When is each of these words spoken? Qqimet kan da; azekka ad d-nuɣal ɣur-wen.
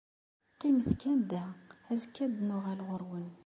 Qqimet 0.53 0.89
kan 1.01 1.19
da; 1.31 1.43
azekka 1.91 2.21
ad 2.25 2.31
d-nuɣal 2.35 2.79
ɣur-wen. 2.87 3.25